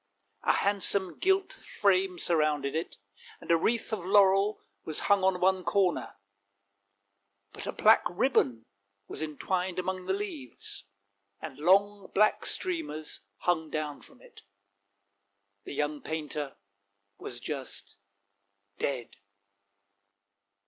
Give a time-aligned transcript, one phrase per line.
[0.41, 2.97] A handsome gilt frame surrounded it,
[3.39, 6.15] and a wreath of laurel was hung on one corner;
[7.53, 8.65] but a black ribbon
[9.07, 10.85] was entwined among the leaves,
[11.39, 14.41] and long black streamers hung down from it.
[15.65, 16.57] The young painter
[17.19, 17.97] was just—
[18.79, 19.17] dead!